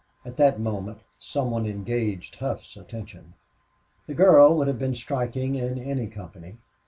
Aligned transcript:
At 0.25 0.37
that 0.37 0.59
moment 0.59 0.97
some 1.19 1.51
one 1.51 1.67
engaged 1.67 2.37
Hough's 2.37 2.75
attention. 2.75 3.35
The 4.07 4.15
girl 4.15 4.57
would 4.57 4.67
have 4.67 4.79
been 4.79 4.95
striking 4.95 5.53
in 5.53 5.77
any 5.77 6.07
company. 6.07 6.57